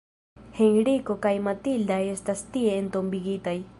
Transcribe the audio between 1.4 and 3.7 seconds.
Matilda estas tie entombigitaj.